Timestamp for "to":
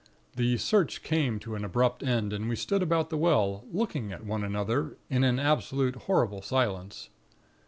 1.41-1.53